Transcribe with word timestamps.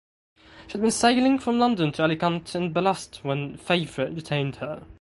She 0.65 0.71
had 0.71 0.81
been 0.81 0.89
sailing 0.89 1.37
from 1.37 1.59
London 1.59 1.91
to 1.91 2.01
Alicante 2.01 2.57
in 2.57 2.73
ballast 2.73 3.19
when 3.23 3.57
"Favorite" 3.57 4.15
detained 4.15 4.55
her. 4.55 4.87